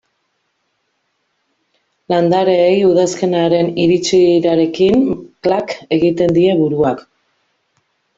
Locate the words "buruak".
6.63-7.05